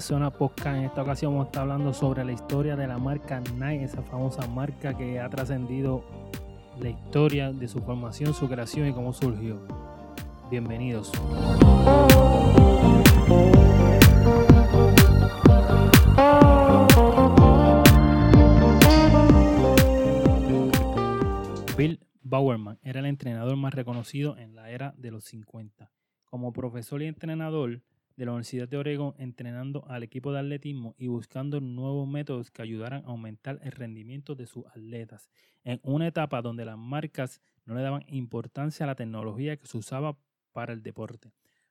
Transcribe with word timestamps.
zona 0.00 0.30
podcast. 0.30 0.76
En 0.76 0.84
esta 0.84 1.02
ocasión 1.02 1.32
vamos 1.32 1.46
a 1.46 1.48
estar 1.48 1.62
hablando 1.62 1.92
sobre 1.92 2.24
la 2.24 2.32
historia 2.32 2.76
de 2.76 2.86
la 2.86 2.98
marca 2.98 3.40
Nike, 3.40 3.84
esa 3.84 4.02
famosa 4.02 4.46
marca 4.46 4.96
que 4.96 5.18
ha 5.18 5.28
trascendido 5.28 6.04
la 6.80 6.90
historia 6.90 7.52
de 7.52 7.66
su 7.68 7.80
formación, 7.80 8.34
su 8.34 8.48
creación 8.48 8.88
y 8.88 8.92
cómo 8.92 9.12
surgió. 9.12 9.60
Bienvenidos. 10.50 11.10
Bill 21.76 22.00
Bowerman 22.22 22.78
era 22.82 23.00
el 23.00 23.06
entrenador 23.06 23.56
más 23.56 23.74
reconocido 23.74 24.36
en 24.36 24.54
la 24.54 24.70
era 24.70 24.94
de 24.96 25.10
los 25.10 25.24
50. 25.24 25.90
Como 26.24 26.52
profesor 26.52 27.02
y 27.02 27.06
entrenador, 27.06 27.82
de 28.18 28.26
la 28.26 28.32
Universidad 28.32 28.68
de 28.68 28.76
Oregon 28.76 29.14
entrenando 29.16 29.86
al 29.88 30.02
equipo 30.02 30.32
de 30.32 30.40
atletismo 30.40 30.96
y 30.98 31.06
buscando 31.06 31.60
nuevos 31.60 32.08
métodos 32.08 32.50
que 32.50 32.62
ayudaran 32.62 33.04
a 33.04 33.10
aumentar 33.10 33.60
el 33.62 33.70
rendimiento 33.70 34.34
de 34.34 34.48
sus 34.48 34.66
atletas, 34.66 35.30
en 35.62 35.78
una 35.84 36.08
etapa 36.08 36.42
donde 36.42 36.64
las 36.64 36.76
marcas 36.76 37.40
no 37.64 37.76
le 37.76 37.82
daban 37.82 38.02
importancia 38.08 38.82
a 38.82 38.88
la 38.88 38.96
tecnología 38.96 39.56
que 39.56 39.68
se 39.68 39.78
usaba 39.78 40.18
para 40.52 40.72
el 40.72 40.82
deporte. 40.82 41.30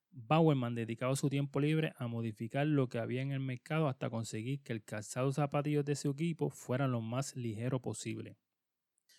Bowerman 0.09 0.73
dedicaba 0.73 1.17
su 1.17 1.27
tiempo 1.27 1.59
libre 1.59 1.91
a 1.97 2.07
modificar 2.07 2.65
lo 2.65 2.87
que 2.87 2.99
había 2.99 3.21
en 3.21 3.33
el 3.33 3.41
mercado 3.41 3.89
hasta 3.89 4.09
conseguir 4.09 4.61
que 4.61 4.71
el 4.71 4.85
calzado 4.85 5.33
zapatillos 5.33 5.83
de 5.83 5.97
su 5.97 6.11
equipo 6.11 6.49
fuera 6.49 6.87
lo 6.87 7.01
más 7.01 7.35
ligero 7.35 7.81
posible. 7.81 8.37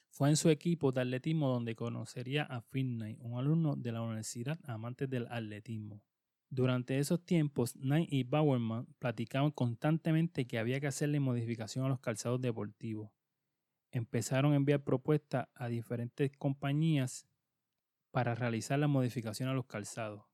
Fue 0.08 0.30
en 0.30 0.38
su 0.38 0.48
equipo 0.48 0.92
de 0.92 1.02
atletismo 1.02 1.50
donde 1.50 1.76
conocería 1.76 2.44
a 2.44 2.62
Finney, 2.62 3.18
un 3.20 3.38
alumno 3.38 3.76
de 3.76 3.92
la 3.92 4.00
universidad 4.00 4.58
amante 4.64 5.06
del 5.06 5.26
atletismo. 5.28 6.00
Durante 6.50 6.98
esos 6.98 7.24
tiempos, 7.24 7.74
Knight 7.74 8.10
y 8.10 8.24
Bowerman 8.24 8.86
platicaban 8.98 9.50
constantemente 9.50 10.46
que 10.46 10.58
había 10.58 10.80
que 10.80 10.86
hacerle 10.86 11.20
modificación 11.20 11.84
a 11.84 11.88
los 11.88 12.00
calzados 12.00 12.40
deportivos. 12.40 13.10
Empezaron 13.90 14.52
a 14.52 14.56
enviar 14.56 14.82
propuestas 14.82 15.48
a 15.54 15.68
diferentes 15.68 16.30
compañías 16.36 17.26
para 18.10 18.34
realizar 18.34 18.78
la 18.78 18.88
modificación 18.88 19.50
a 19.50 19.54
los 19.54 19.66
calzados. 19.66 20.24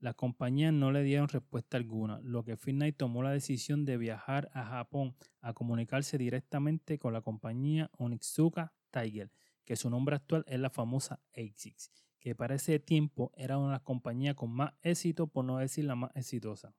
Las 0.00 0.14
compañías 0.14 0.72
no 0.72 0.92
le 0.92 1.02
dieron 1.02 1.26
respuesta 1.26 1.76
alguna, 1.76 2.20
lo 2.22 2.44
que 2.44 2.56
Knight 2.56 2.96
tomó 2.96 3.24
la 3.24 3.32
decisión 3.32 3.84
de 3.84 3.96
viajar 3.96 4.48
a 4.54 4.64
Japón 4.64 5.16
a 5.40 5.54
comunicarse 5.54 6.18
directamente 6.18 7.00
con 7.00 7.12
la 7.12 7.20
compañía 7.20 7.90
Onitsuka 7.98 8.72
Tiger, 8.92 9.32
que 9.64 9.74
su 9.74 9.90
nombre 9.90 10.14
actual 10.14 10.44
es 10.46 10.60
la 10.60 10.70
famosa 10.70 11.20
ASICS, 11.34 11.90
que 12.20 12.34
para 12.34 12.56
ese 12.56 12.78
tiempo 12.78 13.32
era 13.36 13.58
una 13.58 13.68
de 13.68 13.72
las 13.74 13.82
compañías 13.82 14.34
con 14.34 14.50
más 14.50 14.74
éxito, 14.82 15.26
por 15.26 15.44
no 15.44 15.58
decir 15.58 15.84
la 15.84 15.94
más 15.94 16.10
exitosa. 16.14 16.74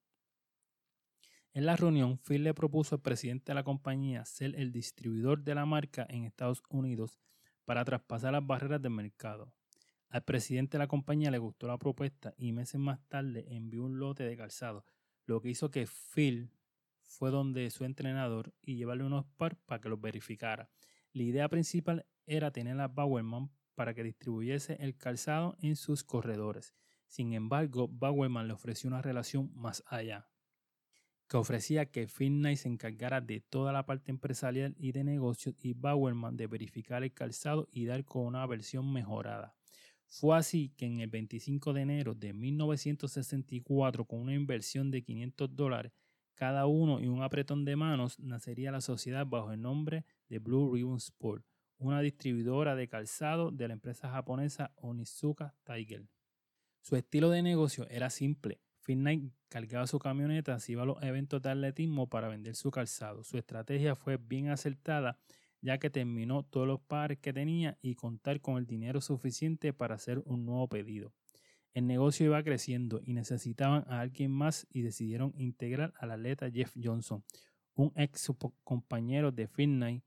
En 1.54 1.66
la 1.66 1.76
reunión, 1.76 2.20
Phil 2.20 2.44
le 2.44 2.54
propuso 2.54 2.96
al 2.96 3.02
presidente 3.02 3.52
de 3.52 3.56
la 3.56 3.64
compañía 3.64 4.24
ser 4.26 4.56
el 4.56 4.72
distribuidor 4.72 5.44
de 5.44 5.56
la 5.56 5.66
marca 5.66 6.06
en 6.10 6.26
Estados 6.26 6.62
Unidos 6.70 7.20
para 7.66 7.84
traspasar 7.84 8.34
las 8.34 8.46
barreras 8.46 8.82
del 8.82 8.92
mercado. 8.92 9.52
Al 10.10 10.24
presidente 10.24 10.78
de 10.78 10.84
la 10.84 10.88
compañía 10.88 11.32
le 11.32 11.38
gustó 11.38 11.68
la 11.68 11.78
propuesta 11.78 12.34
y 12.38 12.52
meses 12.52 12.80
más 12.80 13.00
tarde 13.08 13.46
envió 13.50 13.84
un 13.84 14.00
lote 14.00 14.24
de 14.24 14.38
calzado, 14.38 14.86
lo 15.26 15.42
que 15.42 15.50
hizo 15.50 15.70
que 15.70 15.88
Phil 15.88 16.52
fue 17.04 17.32
donde 17.32 17.70
su 17.70 17.86
entrenador 17.86 18.54
y 18.62 18.76
llevarle 18.76 19.04
unos 19.04 19.26
par 19.38 19.56
para 19.66 19.82
que 19.82 19.90
los 19.90 20.00
verificara. 20.00 20.70
La 21.14 21.24
idea 21.24 21.50
principal 21.50 22.06
era 22.26 22.52
tener 22.52 22.80
a 22.80 22.88
Bowerman 22.88 23.52
para 23.80 23.94
que 23.94 24.04
distribuyese 24.04 24.76
el 24.82 24.98
calzado 24.98 25.56
en 25.62 25.78
sus 25.78 26.04
corredores. 26.04 26.74
Sin 27.08 27.32
embargo, 27.32 27.88
Bowerman 27.88 28.46
le 28.46 28.54
ofreció 28.54 28.90
una 28.90 29.02
relación 29.02 29.54
más 29.56 29.86
allá, 29.88 30.28
que 31.30 31.38
ofrecía 31.38 31.86
que 31.86 32.10
Finney 32.10 32.58
se 32.58 32.68
encargara 32.68 33.22
de 33.22 33.40
toda 33.40 33.72
la 33.72 33.86
parte 33.86 34.12
empresarial 34.12 34.76
y 34.78 34.92
de 34.92 35.06
negocios 35.06 35.56
y 35.62 35.72
Bowerman 35.76 36.36
de 36.36 36.48
verificar 36.48 37.04
el 37.04 37.14
calzado 37.14 37.70
y 37.72 37.86
dar 37.86 38.04
con 38.04 38.26
una 38.26 38.46
versión 38.46 38.92
mejorada. 38.92 39.56
Fue 40.08 40.38
así 40.38 40.74
que 40.76 40.86
en 40.86 41.00
el 41.00 41.08
25 41.08 41.72
de 41.72 41.82
enero 41.82 42.16
de 42.16 42.34
1964, 42.34 44.04
con 44.04 44.20
una 44.20 44.34
inversión 44.34 44.92
de 44.92 45.04
500 45.04 45.56
dólares 45.56 45.94
cada 46.36 46.66
uno 46.66 47.00
y 47.00 47.08
un 47.08 47.24
apretón 47.24 47.64
de 47.64 47.78
manos, 47.78 48.20
nacería 48.20 48.74
la 48.74 48.82
sociedad 48.82 49.26
bajo 49.26 49.54
el 49.54 49.62
nombre 49.62 50.04
de 50.28 50.40
Blue 50.40 50.74
Ribbon 50.74 50.98
Sport, 50.98 51.46
una 51.80 52.02
distribuidora 52.02 52.76
de 52.76 52.88
calzado 52.88 53.52
de 53.52 53.68
la 53.68 53.74
empresa 53.74 54.10
japonesa 54.10 54.72
Onizuka 54.76 55.56
Tiger. 55.64 56.08
Su 56.82 56.96
estilo 56.96 57.30
de 57.30 57.42
negocio 57.42 57.88
era 57.90 58.10
simple. 58.10 58.62
Finnight 58.82 59.34
cargaba 59.48 59.88
su 59.88 59.98
camioneta, 59.98 60.58
y 60.68 60.72
iba 60.72 60.84
a 60.84 60.86
los 60.86 61.02
eventos 61.02 61.42
de 61.42 61.50
atletismo 61.50 62.08
para 62.08 62.28
vender 62.28 62.56
su 62.56 62.70
calzado. 62.70 63.24
Su 63.24 63.38
estrategia 63.38 63.96
fue 63.96 64.18
bien 64.18 64.50
acertada, 64.50 65.18
ya 65.62 65.78
que 65.78 65.90
terminó 65.90 66.44
todos 66.44 66.68
los 66.68 66.82
pares 66.82 67.20
que 67.20 67.34
tenía 67.34 67.78
y 67.82 67.96
contar 67.96 68.42
con 68.42 68.58
el 68.58 68.66
dinero 68.66 69.02
suficiente 69.02 69.74
para 69.74 69.96
hacer 69.96 70.22
un 70.26 70.46
nuevo 70.46 70.68
pedido. 70.68 71.14
El 71.74 71.88
negocio 71.88 72.26
iba 72.26 72.44
creciendo 72.44 73.00
y 73.04 73.14
necesitaban 73.14 73.86
a 73.88 74.00
alguien 74.00 74.32
más 74.32 74.68
y 74.70 74.82
decidieron 74.82 75.34
integrar 75.38 75.94
al 76.00 76.12
atleta 76.12 76.50
Jeff 76.50 76.74
Johnson, 76.82 77.24
un 77.76 77.92
ex 77.96 78.32
compañero 78.64 79.32
de 79.32 79.48
Finnight 79.48 80.04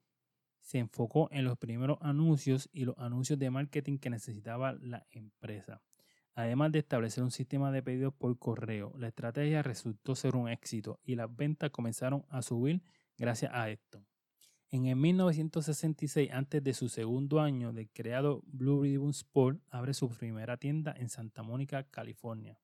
se 0.73 0.79
enfocó 0.79 1.29
en 1.33 1.45
los 1.45 1.59
primeros 1.59 1.99
anuncios 2.01 2.71
y 2.73 2.87
los 2.87 2.97
anuncios 2.97 3.39
de 3.39 3.51
marketing 3.51 3.99
que 3.99 4.09
necesitaba 4.09 4.73
la 4.73 5.07
empresa. 5.11 5.83
Además 6.35 6.73
de 6.73 6.79
establecer 6.79 7.23
un 7.23 7.31
sistema 7.31 7.71
de 7.71 7.83
pedidos 7.83 8.15
por 8.15 8.39
correo, 8.39 8.95
la 8.97 9.09
estrategia 9.09 9.63
resultó 9.63 10.15
ser 10.15 10.35
un 10.35 10.49
éxito 10.49 10.99
y 11.05 11.15
las 11.15 11.29
ventas 11.37 11.69
comenzaron 11.69 12.25
a 12.31 12.41
subir 12.41 12.81
gracias 13.19 13.53
a 13.53 13.69
esto. 13.69 14.03
En 14.71 14.87
el 14.87 14.97
1966, 14.97 16.31
antes 16.33 16.65
de 16.65 16.73
su 16.73 16.89
segundo 16.89 17.41
año 17.41 17.75
de 17.75 17.89
creado 17.89 18.43
Blue 18.47 18.83
Ribbon 18.83 19.11
Sport, 19.11 19.61
abre 19.69 19.93
su 19.93 20.09
primera 20.09 20.57
tienda 20.57 20.95
en 20.97 21.11
Santa 21.11 21.43
Mónica, 21.43 21.83
California. 21.83 22.59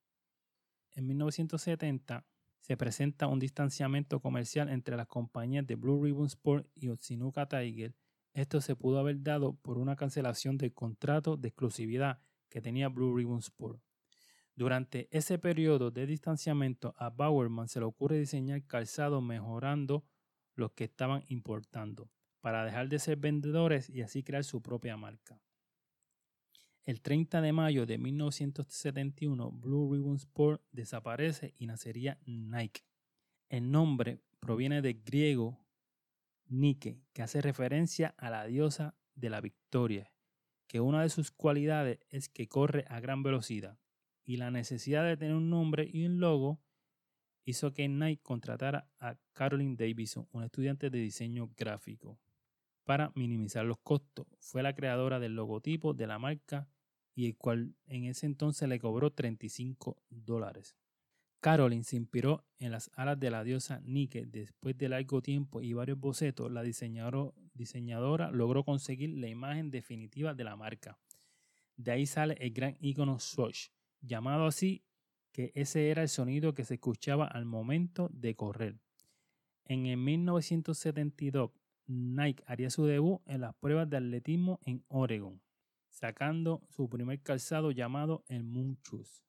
En 0.92 1.06
1970 1.06 2.25
se 2.60 2.76
presenta 2.76 3.26
un 3.26 3.38
distanciamiento 3.38 4.20
comercial 4.20 4.69
entre 4.69 4.96
las 4.96 5.06
compañías 5.06 5.66
de 5.66 5.76
Blue 5.76 6.02
Ribbon 6.02 6.26
Sport 6.26 6.66
y 6.74 6.88
Otsuka 6.88 7.48
Tiger. 7.48 7.94
Esto 8.34 8.60
se 8.60 8.76
pudo 8.76 8.98
haber 8.98 9.22
dado 9.22 9.54
por 9.54 9.78
una 9.78 9.96
cancelación 9.96 10.58
del 10.58 10.74
contrato 10.74 11.36
de 11.36 11.48
exclusividad 11.48 12.20
que 12.48 12.60
tenía 12.60 12.88
Blue 12.88 13.16
Ribbon 13.16 13.38
Sport. 13.38 13.82
Durante 14.54 15.08
ese 15.10 15.38
periodo 15.38 15.91
de 15.91 16.06
distanciamiento 16.06 16.94
a 16.98 17.10
Bowerman 17.10 17.69
se 17.69 17.78
le 17.78 17.86
ocurre 17.86 18.19
diseñar 18.19 18.66
calzado 18.66 19.20
mejorando 19.20 20.04
los 20.54 20.72
que 20.72 20.84
estaban 20.84 21.22
importando 21.28 22.10
para 22.40 22.64
dejar 22.64 22.88
de 22.88 22.98
ser 22.98 23.16
vendedores 23.19 23.88
y 23.88 24.02
así 24.02 24.22
crear 24.22 24.44
su 24.44 24.60
propia 24.60 24.96
marca. 24.96 25.40
El 26.88 27.03
30 27.03 27.43
de 27.43 27.53
mayo 27.53 27.84
de 27.84 27.99
1971, 27.99 29.53
Blue 29.53 29.93
Ribbon 29.93 30.16
Sport 30.16 30.62
desaparece 30.72 31.53
y 31.59 31.66
nacería 31.66 32.19
Nike. 32.25 32.81
El 33.50 33.71
nombre 33.71 34.22
proviene 34.41 34.81
del 34.81 35.03
griego 35.04 35.60
Nike, 36.47 37.03
que 37.12 37.21
hace 37.21 37.43
referencia 37.43 38.15
a 38.16 38.31
la 38.31 38.47
diosa 38.47 38.97
de 39.15 39.28
la 39.28 39.43
victoria, 39.43 40.15
que 40.66 40.81
una 40.81 41.03
de 41.03 41.10
sus 41.10 41.31
cualidades 41.31 41.99
es 42.09 42.31
que 42.31 42.49
corre 42.49 42.87
a 42.88 43.00
gran 43.00 43.22
velocidad, 43.22 43.78
y 44.25 44.38
la 44.38 44.50
necesidad 44.50 45.05
de 45.05 45.19
tener 45.19 45.34
un 45.34 45.50
nombre 45.50 45.91
y 45.93 46.06
un 46.06 46.20
logo 46.20 46.59
hizo 47.44 47.75
que 47.75 47.87
Nike 47.87 48.22
contratara 48.22 48.88
a 48.99 49.19
Caroline 49.34 49.76
Davison, 49.76 50.26
una 50.32 50.47
estudiante 50.47 50.88
de 50.88 51.00
diseño 51.00 51.53
gráfico, 51.55 52.19
para 52.84 53.12
minimizar 53.15 53.66
los 53.66 53.76
costos. 53.76 54.26
Fue 54.40 54.62
la 54.62 54.75
creadora 54.75 55.20
del 55.20 55.35
logotipo 55.35 55.93
de 55.93 56.06
la 56.06 56.19
marca 56.19 56.67
y 57.19 57.26
el 57.26 57.37
cual 57.37 57.75
en 57.88 58.05
ese 58.05 58.26
entonces 58.26 58.69
le 58.69 58.79
cobró 58.79 59.11
35 59.11 60.00
dólares. 60.09 60.76
Caroline 61.41 61.82
se 61.82 61.97
inspiró 61.97 62.44
en 62.61 62.70
las 62.70 62.93
alas 62.94 63.19
de 63.19 63.29
la 63.29 63.43
diosa 63.43 63.81
Nike. 63.82 64.25
Después 64.25 64.79
de 64.79 64.88
largo 64.88 65.20
tiempo 65.20 65.61
y 65.61 65.73
varios 65.73 65.99
bocetos, 65.99 66.49
la 66.49 66.62
diseñadora 66.62 68.31
logró 68.31 68.62
conseguir 68.62 69.19
la 69.19 69.26
imagen 69.26 69.73
definitiva 69.73 70.32
de 70.32 70.44
la 70.44 70.55
marca. 70.55 70.97
De 71.76 71.91
ahí 71.91 72.06
sale 72.06 72.37
el 72.38 72.53
gran 72.53 72.76
icono 72.79 73.19
swoosh, 73.19 73.71
llamado 74.00 74.47
así 74.47 74.85
que 75.32 75.50
ese 75.56 75.91
era 75.91 76.03
el 76.03 76.09
sonido 76.09 76.55
que 76.55 76.64
se 76.64 76.75
escuchaba 76.75 77.26
al 77.26 77.47
momento 77.47 78.09
de 78.12 78.37
correr. 78.37 78.79
En 79.64 79.87
el 79.87 79.97
1972, 79.97 81.50
Nike 81.88 82.44
haría 82.47 82.71
su 82.71 82.87
debut 82.87 83.21
en 83.26 83.41
las 83.41 83.56
pruebas 83.56 83.91
de 83.91 83.97
atletismo 83.97 84.61
en 84.62 84.85
Oregon 84.87 85.43
sacando 85.99 86.62
su 86.69 86.89
primer 86.89 87.21
calzado 87.23 87.73
llamado 87.73 88.25
el 88.29 88.45
Munchus, 88.45 89.25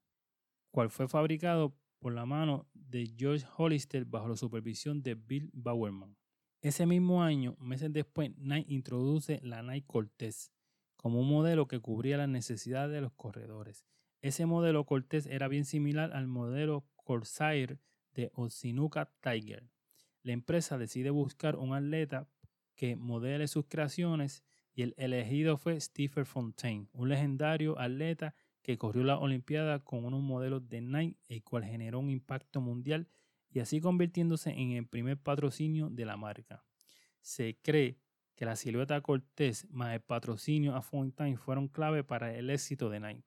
cual 0.72 0.92
fue 0.92 1.08
fabricado 1.08 1.76
por 1.98 2.14
la 2.14 2.28
mano 2.28 2.68
de 2.74 3.12
George 3.18 3.46
Hollister 3.58 4.06
bajo 4.06 4.30
la 4.30 4.38
supervisión 4.38 5.02
de 5.02 5.16
Bill 5.16 5.50
Bowerman. 5.52 6.16
Ese 6.62 6.86
mismo 6.86 7.24
año, 7.24 7.56
meses 7.60 7.92
después, 7.92 8.38
Nike 8.38 8.72
introduce 8.72 9.40
la 9.42 9.64
Nike 9.64 9.88
Cortez 9.88 10.52
como 10.96 11.22
un 11.22 11.30
modelo 11.30 11.68
que 11.68 11.80
cubría 11.80 12.18
las 12.18 12.30
necesidades 12.30 12.92
de 12.92 13.02
los 13.02 13.14
corredores. 13.14 13.86
Ese 14.22 14.46
modelo 14.46 14.86
Cortez 14.86 15.26
era 15.26 15.48
bien 15.48 15.66
similar 15.66 16.12
al 16.14 16.28
modelo 16.28 16.86
Corsair 16.98 17.80
de 18.14 18.32
Osinuka 18.36 19.12
Tiger. 19.22 19.70
La 20.22 20.34
empresa 20.34 20.78
decide 20.78 21.10
buscar 21.10 21.56
un 21.56 21.74
atleta 21.74 22.28
que 22.76 22.96
modele 22.96 23.48
sus 23.48 23.66
creaciones 23.66 24.44
y 24.74 24.84
el 24.84 24.94
elegido 24.98 25.58
fue 25.58 25.80
Stephen 25.80 26.26
Fontaine, 26.26 26.88
un 26.94 27.10
legendario 27.10 27.80
atleta 27.80 28.36
que 28.62 28.78
corrió 28.78 29.04
la 29.04 29.18
Olimpiada 29.18 29.80
con 29.80 30.06
unos 30.06 30.22
modelos 30.22 30.68
de 30.70 30.82
Nike, 30.82 31.18
el 31.28 31.44
cual 31.44 31.66
generó 31.66 32.00
un 32.00 32.10
impacto 32.10 32.62
mundial 32.62 33.08
y 33.50 33.60
así 33.60 33.82
convirtiéndose 33.82 34.52
en 34.52 34.72
el 34.72 34.88
primer 34.88 35.18
patrocinio 35.18 35.90
de 35.90 36.06
la 36.06 36.18
marca. 36.18 36.64
Se 37.22 37.58
cree 37.62 37.98
que 38.36 38.46
la 38.46 38.56
silueta 38.56 39.02
Cortés 39.02 39.68
más 39.70 39.94
el 39.94 40.02
patrocinio 40.02 40.76
a 40.76 40.82
Fontaine 40.82 41.38
fueron 41.38 41.68
clave 41.68 42.04
para 42.04 42.34
el 42.36 42.50
éxito 42.50 42.90
de 42.90 43.00
Nike, 43.00 43.24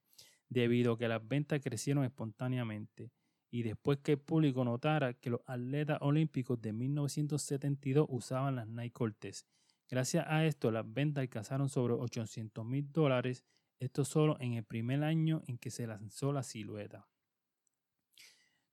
debido 0.49 0.93
a 0.93 0.97
que 0.97 1.07
las 1.07 1.27
ventas 1.27 1.61
crecieron 1.61 2.03
espontáneamente 2.03 3.11
y 3.53 3.61
después 3.61 3.99
que 3.99 4.13
el 4.13 4.17
público 4.17 4.65
notara 4.65 5.13
que 5.13 5.29
los 5.29 5.41
atletas 5.45 5.99
olímpicos 6.01 6.59
de 6.59 6.73
1972 6.73 8.07
usaban 8.09 8.55
las 8.55 8.67
Nike 8.67 8.93
Cortez. 8.93 9.45
Gracias 9.93 10.25
a 10.27 10.43
esto, 10.43 10.71
las 10.71 10.91
ventas 10.91 11.21
alcanzaron 11.21 11.69
sobre 11.69 11.93
800 11.93 12.65
mil 12.65 12.91
dólares, 12.91 13.43
esto 13.77 14.03
solo 14.03 14.37
en 14.39 14.53
el 14.53 14.63
primer 14.63 15.03
año 15.03 15.43
en 15.45 15.59
que 15.59 15.69
se 15.69 15.85
lanzó 15.85 16.33
la 16.33 16.41
silueta. 16.41 17.07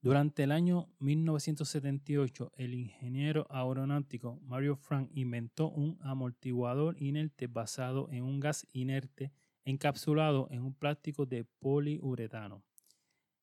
Durante 0.00 0.44
el 0.44 0.50
año 0.50 0.88
1978, 0.98 2.52
el 2.56 2.72
ingeniero 2.72 3.46
aeronáutico 3.50 4.40
Mario 4.46 4.76
Frank 4.76 5.10
inventó 5.12 5.68
un 5.68 5.98
amortiguador 6.00 6.96
inerte 7.02 7.48
basado 7.48 8.08
en 8.10 8.24
un 8.24 8.40
gas 8.40 8.66
inerte 8.72 9.30
encapsulado 9.66 10.48
en 10.50 10.62
un 10.62 10.72
plástico 10.72 11.26
de 11.26 11.44
poliuretano, 11.44 12.64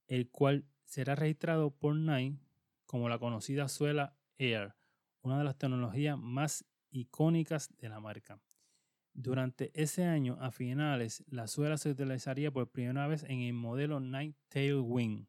el 0.08 0.32
cual 0.32 0.66
será 0.84 1.14
registrado 1.14 1.70
por 1.70 1.96
Nike 1.96 2.40
como 2.88 3.08
la 3.08 3.20
conocida 3.20 3.68
suela 3.68 4.18
Air, 4.40 4.74
una 5.22 5.38
de 5.38 5.44
las 5.44 5.60
tecnologías 5.60 6.18
más 6.18 6.66
icónicas 6.92 7.70
de 7.78 7.90
la 7.90 8.00
marca. 8.00 8.40
Durante 9.14 9.72
ese 9.74 10.06
año, 10.06 10.38
a 10.40 10.52
finales, 10.52 11.24
la 11.28 11.48
suela 11.48 11.78
se 11.78 11.90
utilizaría 11.90 12.52
por 12.52 12.70
primera 12.70 13.08
vez 13.08 13.24
en 13.24 13.42
el 13.42 13.54
modelo 13.54 14.00
Nike 14.00 14.38
Tailwind, 14.50 15.28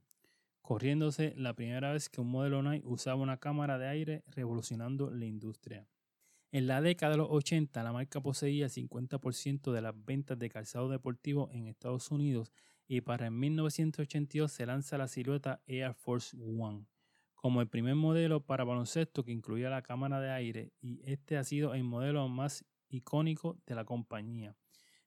corriéndose 0.60 1.32
la 1.36 1.54
primera 1.54 1.92
vez 1.92 2.10
que 2.10 2.20
un 2.20 2.30
modelo 2.30 2.62
Nike 2.62 2.86
usaba 2.86 3.22
una 3.22 3.38
cámara 3.38 3.78
de 3.78 3.88
aire 3.88 4.24
revolucionando 4.26 5.10
la 5.10 5.24
industria. 5.24 5.88
En 6.52 6.66
la 6.66 6.80
década 6.80 7.12
de 7.12 7.18
los 7.18 7.28
80, 7.30 7.82
la 7.82 7.92
marca 7.92 8.20
poseía 8.20 8.66
el 8.66 8.70
50% 8.70 9.72
de 9.72 9.80
las 9.80 9.94
ventas 10.04 10.38
de 10.38 10.50
calzado 10.50 10.88
deportivo 10.88 11.48
en 11.52 11.66
Estados 11.66 12.10
Unidos 12.10 12.52
y 12.86 13.02
para 13.02 13.30
1982 13.30 14.50
se 14.52 14.66
lanza 14.66 14.98
la 14.98 15.08
silueta 15.08 15.62
Air 15.66 15.94
Force 15.94 16.36
One 16.38 16.86
como 17.38 17.60
el 17.60 17.68
primer 17.68 17.94
modelo 17.94 18.44
para 18.44 18.64
baloncesto 18.64 19.24
que 19.24 19.30
incluía 19.30 19.70
la 19.70 19.82
cámara 19.82 20.20
de 20.20 20.32
aire 20.32 20.72
y 20.80 21.00
este 21.04 21.36
ha 21.36 21.44
sido 21.44 21.72
el 21.72 21.84
modelo 21.84 22.28
más 22.28 22.64
icónico 22.88 23.60
de 23.64 23.76
la 23.76 23.84
compañía. 23.84 24.56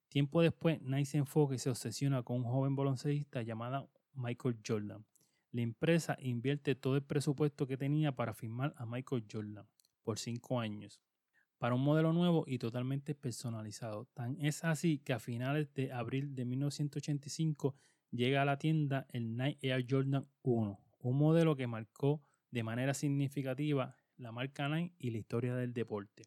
Tiempo 0.08 0.42
después, 0.42 0.82
Nike 0.82 1.06
se 1.06 1.18
enfoca 1.18 1.56
y 1.56 1.60
se 1.60 1.70
obsesiona 1.70 2.24
con 2.24 2.38
un 2.38 2.44
joven 2.46 2.76
baloncestista 2.78 3.42
llamado 3.42 3.92
Michael 4.14 4.60
Jordan. 4.66 5.06
La 5.52 5.62
empresa 5.62 6.18
invierte 6.22 6.74
todo 6.74 6.96
el 6.96 7.04
presupuesto 7.04 7.68
que 7.68 7.76
tenía 7.76 8.16
para 8.16 8.34
firmar 8.34 8.74
a 8.78 8.86
Michael 8.86 9.26
Jordan 9.30 9.68
por 10.04 10.18
cinco 10.18 10.62
años 10.62 11.02
para 11.58 11.76
un 11.76 11.84
modelo 11.84 12.14
nuevo 12.14 12.46
y 12.48 12.60
totalmente 12.60 13.14
personalizado. 13.14 14.06
Tan 14.14 14.36
es 14.40 14.64
así 14.64 15.00
que 15.00 15.12
a 15.12 15.20
finales 15.20 15.72
de 15.74 15.92
abril 15.92 16.34
de 16.34 16.46
1985 16.46 17.76
llega 18.10 18.42
a 18.42 18.46
la 18.46 18.58
tienda 18.58 19.06
el 19.10 19.36
Nike 19.36 19.68
Air 19.68 19.86
Jordan 19.88 20.28
1, 20.44 20.80
un 21.02 21.18
modelo 21.18 21.56
que 21.56 21.68
marcó 21.68 22.22
de 22.52 22.64
manera 22.64 22.94
significativa 22.94 23.96
la 24.18 24.32
marca 24.32 24.70
Nike 24.70 24.96
y 25.00 25.12
la 25.12 25.18
historia 25.18 25.56
del 25.56 25.74
deporte. 25.74 26.24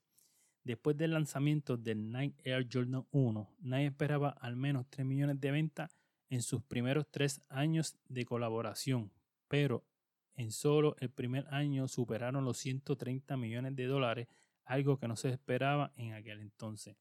Después 0.64 0.96
del 0.96 1.12
lanzamiento 1.12 1.76
del 1.76 2.10
Nike 2.10 2.40
Air 2.44 2.66
Jordan 2.72 3.06
1, 3.10 3.56
Nike 3.60 3.86
esperaba 3.86 4.30
al 4.30 4.56
menos 4.56 4.86
3 4.88 5.06
millones 5.06 5.40
de 5.40 5.50
ventas 5.50 5.90
en 6.30 6.42
sus 6.42 6.62
primeros 6.62 7.06
tres 7.10 7.40
años 7.48 7.96
de 8.08 8.24
colaboración, 8.24 9.12
pero 9.46 9.84
en 10.36 10.50
solo 10.50 10.96
el 10.98 11.10
primer 11.10 11.46
año 11.54 11.86
superaron 11.86 12.44
los 12.44 12.58
130 12.58 13.36
millones 13.36 13.76
de 13.76 13.86
dólares 13.86 14.26
algo 14.64 14.98
que 14.98 15.06
no 15.06 15.16
se 15.16 15.28
esperaba 15.28 15.92
en 15.96 16.14
aquel 16.14 16.40
entonces. 16.40 16.96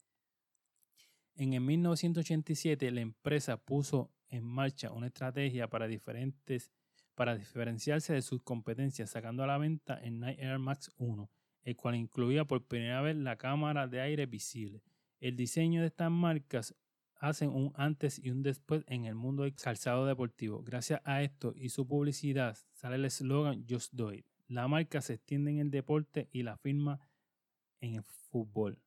En 1.35 1.53
el 1.53 1.61
1987 1.61 2.91
la 2.91 3.01
empresa 3.01 3.57
puso 3.57 4.11
en 4.29 4.43
marcha 4.43 4.91
una 4.91 5.07
estrategia 5.07 5.67
para, 5.67 5.87
diferentes, 5.87 6.71
para 7.15 7.37
diferenciarse 7.37 8.13
de 8.13 8.21
sus 8.21 8.41
competencias, 8.41 9.11
sacando 9.11 9.43
a 9.43 9.47
la 9.47 9.57
venta 9.57 9.95
el 9.95 10.19
Night 10.19 10.39
Air 10.39 10.59
Max 10.59 10.91
1, 10.97 11.29
el 11.63 11.75
cual 11.75 11.95
incluía 11.95 12.45
por 12.45 12.65
primera 12.65 13.01
vez 13.01 13.15
la 13.15 13.37
cámara 13.37 13.87
de 13.87 14.01
aire 14.01 14.25
visible. 14.25 14.83
El 15.19 15.35
diseño 15.35 15.81
de 15.81 15.87
estas 15.87 16.11
marcas 16.11 16.75
hacen 17.15 17.49
un 17.49 17.71
antes 17.75 18.19
y 18.19 18.31
un 18.31 18.43
después 18.43 18.83
en 18.87 19.05
el 19.05 19.15
mundo 19.15 19.43
del 19.43 19.55
calzado 19.55 20.05
deportivo. 20.05 20.61
Gracias 20.61 21.01
a 21.05 21.21
esto 21.23 21.53
y 21.55 21.69
su 21.69 21.87
publicidad 21.87 22.57
sale 22.73 22.95
el 22.95 23.05
eslogan 23.05 23.65
Just 23.69 23.93
Do 23.93 24.11
It. 24.11 24.25
La 24.47 24.67
marca 24.67 25.01
se 25.01 25.13
extiende 25.13 25.51
en 25.51 25.59
el 25.59 25.71
deporte 25.71 26.27
y 26.31 26.43
la 26.43 26.57
firma 26.57 26.99
en 27.79 27.95
el 27.95 28.03
fútbol, 28.03 28.81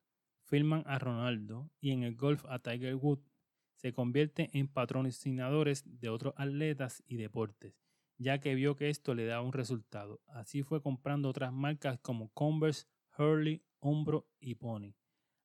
firman 0.44 0.82
a 0.86 0.98
Ronaldo 0.98 1.70
y 1.80 1.90
en 1.90 2.02
el 2.02 2.14
golf 2.14 2.44
a 2.46 2.58
Tiger 2.58 2.94
Woods, 2.96 3.30
se 3.74 3.92
convierte 3.92 4.48
en 4.52 4.68
patrocinadores 4.68 5.84
de 6.00 6.08
otros 6.08 6.34
atletas 6.36 7.02
y 7.06 7.16
deportes, 7.16 7.74
ya 8.18 8.38
que 8.38 8.54
vio 8.54 8.76
que 8.76 8.90
esto 8.90 9.14
le 9.14 9.26
daba 9.26 9.42
un 9.42 9.52
resultado. 9.52 10.20
Así 10.26 10.62
fue 10.62 10.82
comprando 10.82 11.28
otras 11.28 11.52
marcas 11.52 11.98
como 12.00 12.30
Converse, 12.32 12.86
Hurley, 13.18 13.62
Umbro 13.80 14.28
y 14.40 14.54
Pony. 14.54 14.94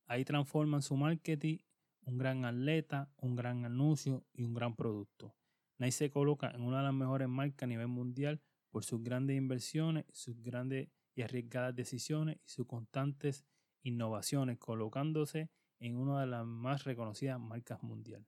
Ahí 0.05 0.25
transforman 0.25 0.81
su 0.81 0.95
marketing 0.97 1.57
un 2.05 2.17
gran 2.17 2.45
atleta, 2.45 3.11
un 3.17 3.35
gran 3.35 3.65
anuncio 3.65 4.25
y 4.33 4.43
un 4.43 4.53
gran 4.53 4.75
producto. 4.75 5.35
Nike 5.77 5.91
se 5.91 6.11
coloca 6.11 6.51
en 6.51 6.61
una 6.61 6.77
de 6.77 6.83
las 6.83 6.93
mejores 6.93 7.27
marcas 7.27 7.63
a 7.63 7.67
nivel 7.67 7.87
mundial 7.87 8.41
por 8.69 8.83
sus 8.83 9.03
grandes 9.03 9.37
inversiones, 9.37 10.05
sus 10.11 10.41
grandes 10.41 10.89
y 11.15 11.21
arriesgadas 11.23 11.75
decisiones 11.75 12.37
y 12.45 12.49
sus 12.49 12.67
constantes 12.67 13.45
innovaciones, 13.83 14.59
colocándose 14.59 15.49
en 15.79 15.97
una 15.97 16.21
de 16.21 16.27
las 16.27 16.45
más 16.45 16.83
reconocidas 16.83 17.39
marcas 17.39 17.81
mundiales. 17.81 18.27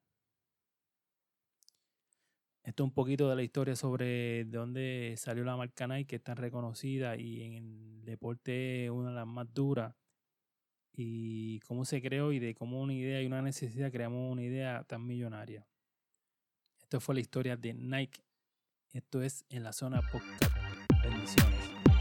Esto 2.73 2.85
es 2.85 2.87
un 2.87 2.93
poquito 2.95 3.29
de 3.29 3.35
la 3.35 3.43
historia 3.43 3.75
sobre 3.75 4.45
de 4.45 4.57
dónde 4.57 5.13
salió 5.15 5.43
la 5.43 5.55
marca 5.55 5.85
Nike, 5.85 6.07
que 6.07 6.15
es 6.15 6.23
tan 6.23 6.37
reconocida 6.37 7.15
y 7.15 7.43
en 7.43 7.53
el 7.53 8.03
deporte 8.03 8.89
una 8.89 9.09
de 9.09 9.15
las 9.15 9.27
más 9.27 9.53
duras, 9.53 9.93
y 10.91 11.59
cómo 11.67 11.85
se 11.85 12.01
creó 12.01 12.31
y 12.31 12.39
de 12.39 12.55
cómo 12.55 12.81
una 12.81 12.95
idea 12.95 13.21
y 13.21 13.27
una 13.27 13.43
necesidad 13.43 13.91
creamos 13.91 14.31
una 14.31 14.41
idea 14.41 14.83
tan 14.85 15.05
millonaria. 15.05 15.67
Esto 16.81 16.99
fue 16.99 17.13
la 17.13 17.21
historia 17.21 17.55
de 17.55 17.75
Nike. 17.75 18.23
Esto 18.91 19.21
es 19.21 19.45
en 19.49 19.61
la 19.61 19.71
zona 19.71 20.01
podcast. 20.11 20.43
Bendiciones. 21.03 21.92